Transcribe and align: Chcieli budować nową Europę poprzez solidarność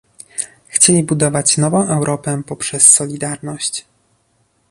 Chcieli 0.67 1.03
budować 1.03 1.57
nową 1.57 1.87
Europę 1.87 2.43
poprzez 2.43 2.89
solidarność 2.89 3.85